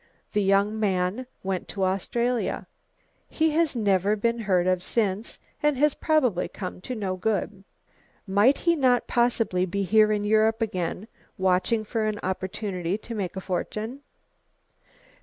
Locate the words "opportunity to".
12.23-13.13